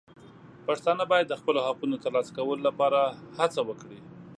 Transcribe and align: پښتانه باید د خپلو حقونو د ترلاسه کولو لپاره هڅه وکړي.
پښتانه 0.67 1.03
باید 1.11 1.27
د 1.29 1.33
خپلو 1.41 1.59
حقونو 1.67 1.91
د 1.97 2.01
ترلاسه 2.03 2.31
کولو 2.37 2.63
لپاره 2.67 2.99
هڅه 3.37 3.59
وکړي. 3.69 3.99